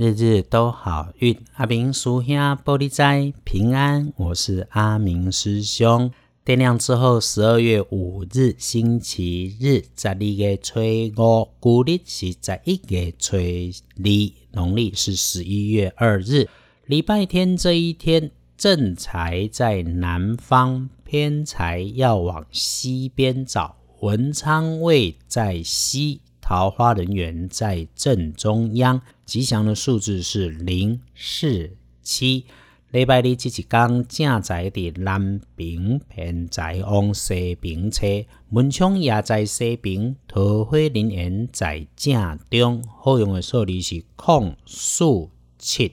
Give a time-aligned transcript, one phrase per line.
[0.00, 1.36] 日日都好运。
[1.54, 6.08] 阿明叔兄玻璃斋平安，我是阿明师兄。
[6.44, 10.78] 天亮之后，十二月五日星期日，十二月初
[11.16, 16.46] 五，古历是十一月初二，农历是十一月二日，
[16.86, 26.20] 礼拜天这一天，正财在南方，偏财要往西边找，文昌位在西。
[26.48, 32.46] 桃花人员在正中央，吉祥的数字是零四七。
[32.90, 42.82] 礼拜日这一天，正在的南平偏在往西平车，门窗也在西平，桃花人员在正中。
[42.96, 45.92] 好用的数字是空数七。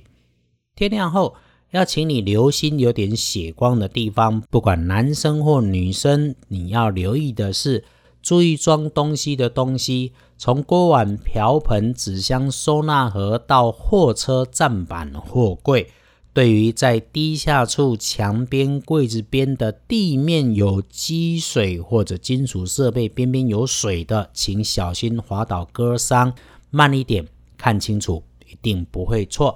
[0.74, 1.36] 天亮后，
[1.72, 7.84] 要请你留心有点血光的地方，不管男生或女生，你要留意的是。
[8.26, 15.92] 注意装东西的东西，从锅碗瓢盆、纸箱、收纳盒到货车站板、货柜。
[16.34, 26.34] 对于在低下处、墙边、柜子边的地面有积水或者金属设备边边有水的，请小心滑倒割伤。
[26.72, 27.28] 慢一点，
[27.60, 29.56] 看清楚，一定不会错。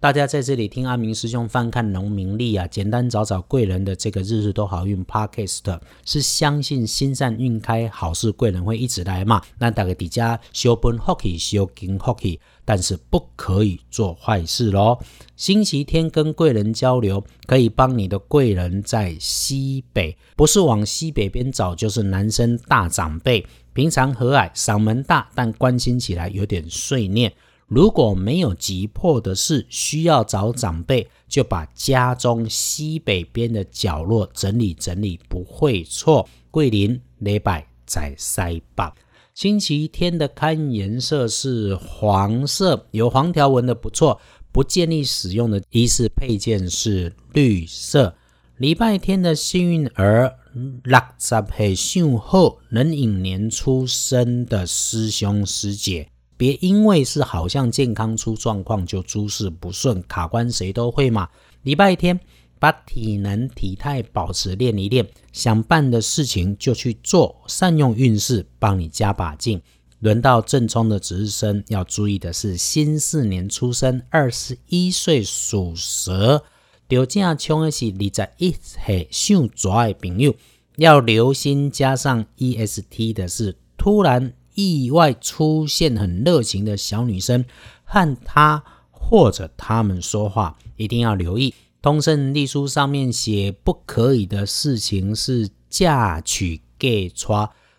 [0.00, 9.42] 大家在这里听阿明师兄翻看农民历啊，简单找找贵人的这个日日都好运 podcast，是相信心善运开，好事贵人会一直来嘛。
[9.58, 14.98] 那大家底下修本福气，修金福气，但是不可以做坏事喽。
[15.36, 27.30] 星期天跟贵人交流，可以帮你的贵人在西北，不是往西北边找，就是男生大长辈，平常和蔼，嗓门大，但关心起来有点碎念。
[27.70, 36.28] 如果没有急迫的事需要找长辈，就把家中西北边的角落整理整理，不会错。
[36.50, 38.92] 桂林礼拜在塞北。
[39.34, 48.16] 星期天的看颜色是黄色，有黄条纹的不错，不建议使用的衣饰配件是绿色。
[48.56, 50.34] 礼拜天的幸运儿
[50.82, 56.08] 六十岁上后能引年出生的师兄师姐。
[56.40, 61.28] 别因为是好像健康出状况就诸事不顺，卡关谁都会嘛。
[61.64, 62.18] 礼拜天
[62.58, 69.60] 把体能体态保持练一练，想办的事情就去做，善用运势帮你加把劲。
[69.98, 76.42] 轮到正冲的值日生，要注意的是新四年出生，二十一岁属蛇。
[76.88, 77.94] 丢正冲的是二十
[78.38, 80.34] 一岁属蛇的朋友，
[80.76, 81.70] 要留心。
[81.70, 84.32] 加上 E S T 的是突然。
[84.54, 87.44] 意外出现很热情的小女生，
[87.84, 91.54] 和她或者他们说话，一定要留意。
[91.82, 97.26] 通胜历书上面写不可以的事情是嫁娶、给娶，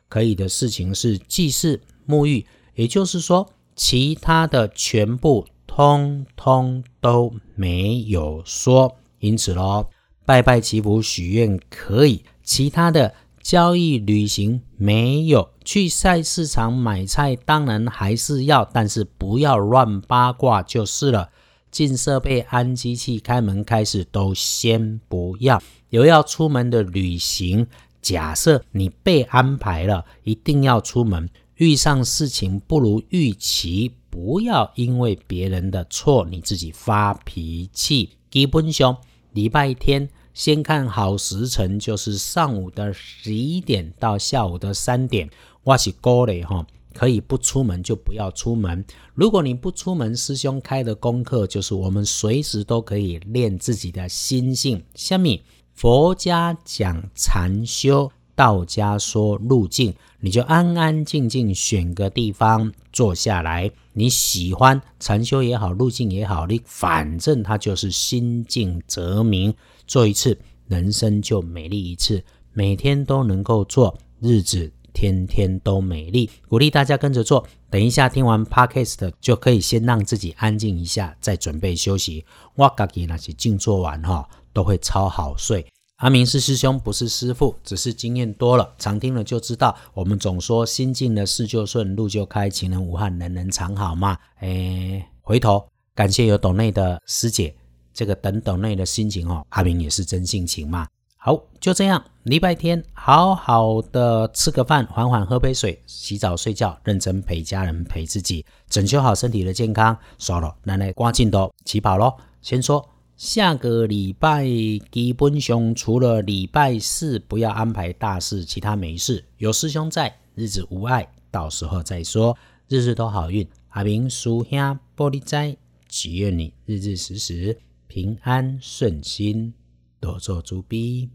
[0.10, 2.46] 可以的事情是祭祀、沐浴。
[2.76, 8.96] 也就是说，其他的全部通通都没有说。
[9.20, 9.88] 因此喽，
[10.26, 13.14] 拜拜祈福许愿可以，其他的。
[13.44, 21.30] 交易旅行没有去菜市场买菜，当然还是要，但是不要乱八卦就是了。
[21.70, 25.62] 进设备、安机器、开门、开始都先不要。
[25.90, 27.68] 有要出门的旅行，
[28.02, 38.18] 假设你被安排了，一定要出门，遇上事情不如预期，不要因为别人的错你自己发脾气。
[38.30, 38.98] 基本上
[39.32, 40.10] 礼拜天。
[40.34, 45.30] 先看好时辰，就是上午的十一点到下午的三点。
[45.64, 48.84] 我是高嘞哈，可以不出门就不要出门。
[49.14, 54.84] 如果你不出门，师兄开的功课就是我们随时都可以练自己的心性。
[54.96, 55.40] 下面
[55.76, 63.70] 佛家讲禅修，道家说路径，你就安安静静选个地方坐下来。
[63.94, 69.54] 你喜欢禅修也好，路径也好，你反正它就是心静则明。
[69.86, 70.36] 做一次，
[70.68, 72.24] 人生就美丽一次。
[72.52, 76.30] 每天都能够做，日子天天都美丽。
[76.48, 77.48] 鼓励大家跟着做。
[77.70, 82.26] 等一下听完 podcast 就可以先让自己安静一下，再准备休息。
[82.56, 85.66] 我自己那些静坐完哈，都会超好睡。
[85.98, 89.76] 阿明是师兄，不是师傅，只是经验多了，常听了就知道。
[89.94, 94.18] 我们总说心静了，事就顺，路就开，情人无憾，人人常好嘛。
[94.40, 97.56] 哎，回头感谢有懂内的师姐。
[97.94, 100.88] 这个等等内的心情哦，阿明也是真性情嘛。
[101.18, 109.98] 好，就这样，礼拜天好好的吃个饭，缓缓喝杯水，洗澡睡觉，认真陪家人陪自己，整修好身体的健康。
[110.20, 112.16] 刷了，奶奶刮镜都起跑咯。
[112.40, 112.88] 先说
[113.18, 114.46] 下个礼拜
[114.92, 119.26] 基本上除了礼拜四不要安排大事，其他没事。
[119.38, 122.38] 有师兄在，日子无碍，到时候再说。
[122.68, 125.58] 日日都好运，阿明叔兄玻璃斋。
[125.90, 127.58] 祈愿你日日时时
[127.88, 129.56] 平安顺心，
[130.00, 131.10] 多做主逼。